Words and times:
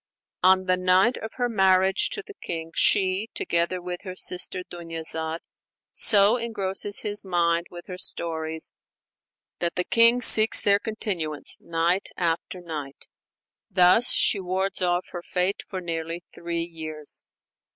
On 0.41 0.65
the 0.65 0.77
night 0.77 1.15
of 1.17 1.33
her 1.35 1.47
marriage 1.47 2.09
to 2.09 2.23
the 2.25 2.33
king, 2.33 2.71
she, 2.73 3.29
together 3.35 3.79
with 3.79 4.01
her 4.01 4.15
sister 4.15 4.63
Dunyazad, 4.63 5.41
so 5.91 6.37
engrosses 6.37 7.01
his 7.01 7.23
mind 7.23 7.67
with 7.69 7.85
her 7.85 7.99
stories 7.99 8.73
that 9.59 9.75
the 9.75 9.83
king 9.83 10.19
seeks 10.19 10.59
their 10.59 10.79
continuance 10.79 11.55
night 11.59 12.09
after 12.17 12.61
night; 12.61 13.05
thus 13.69 14.11
she 14.11 14.39
wards 14.39 14.81
off 14.81 15.05
her 15.11 15.21
fate 15.21 15.61
for 15.69 15.79
nearly 15.81 16.23
three 16.33 16.63
years. 16.63 17.23